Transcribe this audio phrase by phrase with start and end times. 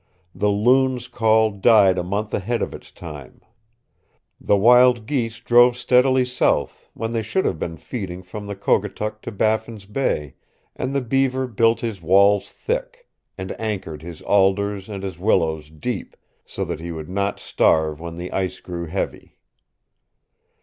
[0.33, 3.39] The loon's call died a month ahead of its time.
[4.39, 9.21] The wild geese drove steadily south when they should have been feeding from the Kogatuk
[9.21, 10.33] to Baffin's Bay,
[10.75, 16.17] and the beaver built his walls thick, and anchored his alders and his willows deep
[16.47, 19.37] so that he would not starve when the ice grew heavy.